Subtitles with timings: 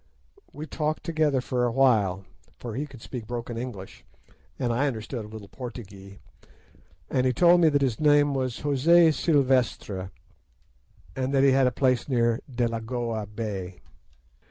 [0.51, 2.25] We talked together for a while,
[2.57, 4.03] for he could speak broken English,
[4.57, 6.17] and I understood a little Portugee,
[7.07, 10.09] and he told me that his name was José Silvestre,
[11.15, 13.79] and that he had a place near Delagoa Bay.